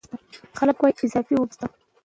خلک 0.57 0.77
وايي 0.79 0.93
اضافي 1.05 1.33
اوبه 1.35 1.49
نشته. 1.51 1.65